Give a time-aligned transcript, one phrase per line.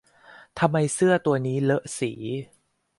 [0.59, 2.11] ทำไมเสื้อตัวนี้เลอะสี